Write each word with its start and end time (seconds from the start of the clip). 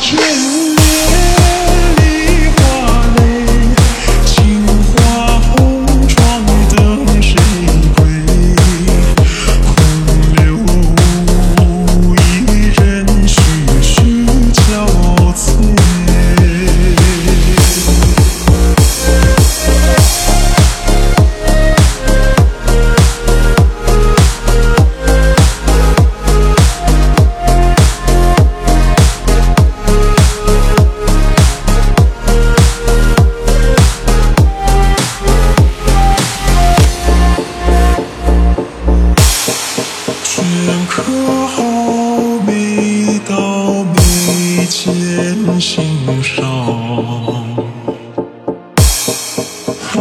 kill 0.00 0.69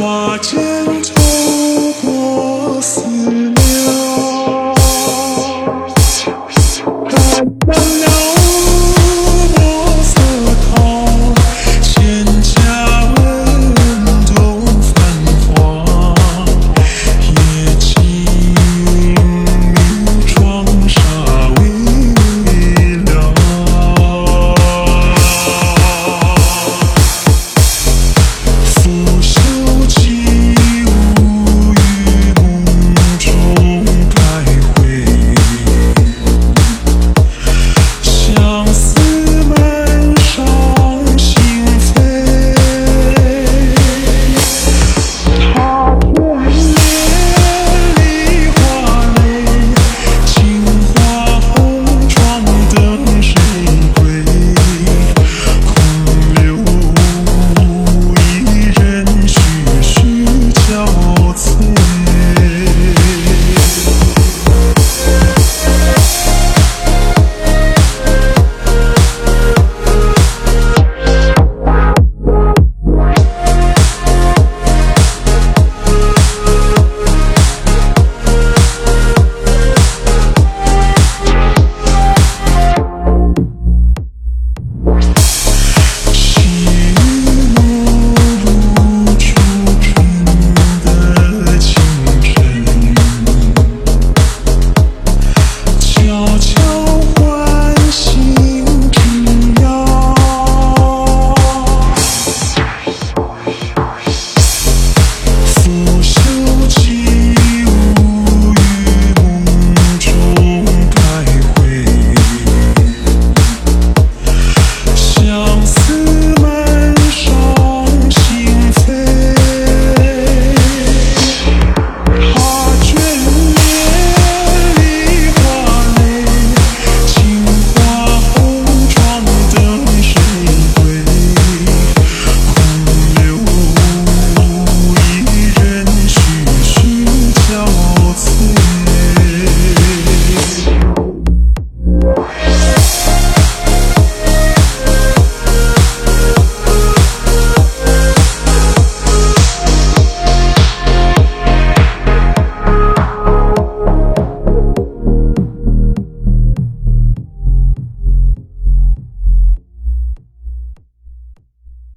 No, 0.09 0.37
no, 7.63 7.83
no. 7.99 8.08